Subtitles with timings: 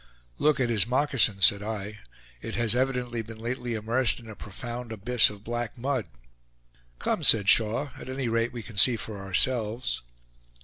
[0.39, 1.99] "Look at his moccasion," said I.
[2.41, 6.07] "It has evidently been lately immersed in a profound abyss of black mud."
[6.97, 10.01] "Come," said Shaw; "at any rate we can see for ourselves."